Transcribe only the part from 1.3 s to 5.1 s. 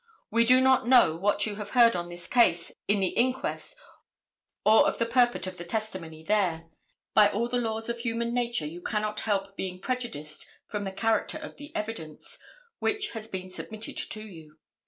you have heard on this case in the inquest or of the